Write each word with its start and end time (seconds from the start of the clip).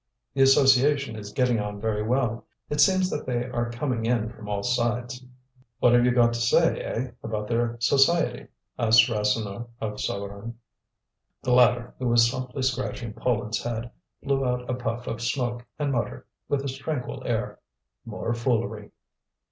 "The 0.33 0.41
association 0.41 1.15
is 1.15 1.31
getting 1.31 1.59
on 1.59 1.79
very 1.79 2.01
well. 2.01 2.43
It 2.71 2.81
seems 2.81 3.11
that 3.11 3.27
they 3.27 3.45
are 3.45 3.69
coming 3.69 4.03
in 4.03 4.29
from 4.29 4.49
all 4.49 4.63
sides." 4.63 5.23
"What 5.77 5.93
have 5.93 6.03
you 6.05 6.11
got 6.11 6.33
to 6.33 6.39
say, 6.39 6.79
eh, 6.81 7.11
about 7.21 7.47
their 7.47 7.77
society?" 7.79 8.47
asked 8.79 9.07
Rasseneur 9.07 9.67
of 9.79 9.99
Souvarine. 9.99 10.55
The 11.43 11.51
latter, 11.53 11.93
who 11.99 12.07
was 12.07 12.27
softly 12.27 12.63
scratching 12.63 13.13
Poland's 13.13 13.61
head, 13.61 13.91
blew 14.23 14.43
out 14.43 14.67
a 14.67 14.73
puff 14.73 15.05
of 15.05 15.21
smoke 15.21 15.67
and 15.77 15.91
muttered, 15.91 16.25
with 16.49 16.63
his 16.63 16.75
tranquil 16.79 17.21
air: 17.27 17.59
"More 18.03 18.33
foolery!" 18.33 18.89